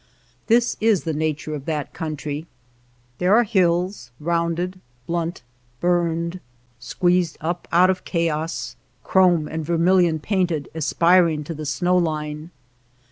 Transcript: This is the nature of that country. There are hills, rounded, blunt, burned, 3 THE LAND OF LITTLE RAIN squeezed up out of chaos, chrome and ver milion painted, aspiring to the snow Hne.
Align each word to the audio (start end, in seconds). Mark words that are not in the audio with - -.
This 0.47 0.77
is 0.81 1.03
the 1.03 1.13
nature 1.13 1.53
of 1.53 1.65
that 1.65 1.93
country. 1.93 2.47
There 3.19 3.35
are 3.35 3.43
hills, 3.43 4.09
rounded, 4.19 4.79
blunt, 5.05 5.43
burned, 5.79 6.31
3 6.31 6.39
THE 6.39 6.39
LAND 6.39 6.39
OF 6.39 6.39
LITTLE 6.39 6.41
RAIN 6.41 6.41
squeezed 7.23 7.37
up 7.39 7.67
out 7.71 7.89
of 7.91 8.03
chaos, 8.03 8.75
chrome 9.03 9.47
and 9.47 9.63
ver 9.63 9.77
milion 9.77 10.17
painted, 10.19 10.69
aspiring 10.73 11.43
to 11.43 11.53
the 11.53 11.67
snow 11.67 12.01
Hne. 12.01 12.49